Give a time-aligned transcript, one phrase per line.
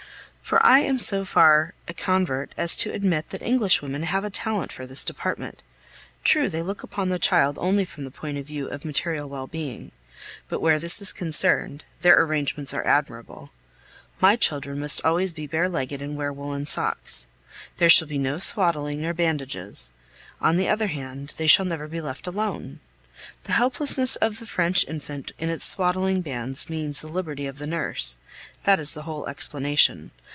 [0.41, 4.29] For I am so far a convert as to admit that English women have a
[4.29, 5.63] talent for this department.
[6.25, 9.47] True, they look upon the child only from the point of view of material well
[9.47, 9.93] being;
[10.49, 13.51] but where this is concerned, their arrangements are admirable.
[14.19, 17.27] My children must always be bare legged and wear woollen socks.
[17.77, 19.93] There shall be no swaddling nor bandages;
[20.41, 22.81] on the other hand, they shall never be left alone.
[23.45, 27.67] The helplessness of the French infant in its swaddling bands means the liberty of the
[27.67, 28.17] nurse
[28.65, 30.11] that is the whole explanation.